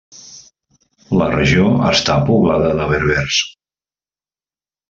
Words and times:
La 1.19 1.27
regió 1.33 1.67
està 1.91 2.17
poblada 2.31 2.75
de 2.83 2.91
berbers. 2.95 3.41